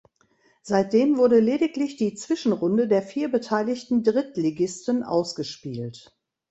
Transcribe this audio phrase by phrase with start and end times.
[0.63, 6.17] Seitdem wurde lediglich die Zwischenrunde der vier beteiligten Drittligisten ausgespielt.